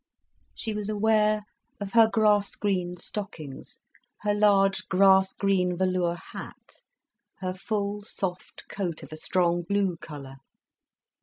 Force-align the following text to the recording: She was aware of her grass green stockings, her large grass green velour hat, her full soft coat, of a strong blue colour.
She 0.55 0.73
was 0.73 0.89
aware 0.89 1.43
of 1.79 1.91
her 1.91 2.09
grass 2.11 2.55
green 2.55 2.97
stockings, 2.97 3.81
her 4.21 4.33
large 4.33 4.87
grass 4.87 5.31
green 5.31 5.77
velour 5.77 6.17
hat, 6.31 6.81
her 7.37 7.53
full 7.53 8.01
soft 8.01 8.67
coat, 8.67 9.03
of 9.03 9.13
a 9.13 9.17
strong 9.17 9.61
blue 9.61 9.97
colour. 9.97 10.37